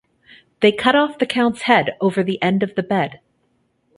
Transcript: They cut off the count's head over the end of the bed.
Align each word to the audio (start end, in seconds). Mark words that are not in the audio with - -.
They 0.61 0.71
cut 0.71 0.95
off 0.95 1.19
the 1.19 1.27
count's 1.27 1.61
head 1.61 1.95
over 2.01 2.23
the 2.23 2.41
end 2.41 2.63
of 2.63 2.73
the 2.73 2.81
bed. 2.81 3.19